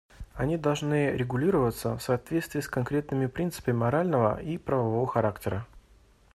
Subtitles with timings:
[0.33, 5.67] Они должны регулироваться в соответствии с конкретными принципами морального и правового характера.